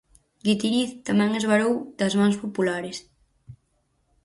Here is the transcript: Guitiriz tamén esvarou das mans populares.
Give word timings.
Guitiriz 0.45 0.89
tamén 1.07 1.31
esvarou 1.39 1.73
das 1.99 2.13
mans 2.19 2.37
populares. 2.43 2.97